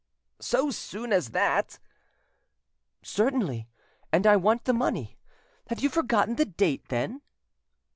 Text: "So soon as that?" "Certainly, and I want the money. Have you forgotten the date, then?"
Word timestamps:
"So 0.39 0.71
soon 0.71 1.13
as 1.13 1.29
that?" 1.29 1.77
"Certainly, 3.03 3.67
and 4.11 4.25
I 4.25 4.35
want 4.35 4.63
the 4.63 4.73
money. 4.73 5.19
Have 5.67 5.79
you 5.79 5.89
forgotten 5.89 6.37
the 6.37 6.45
date, 6.45 6.87
then?" 6.89 7.21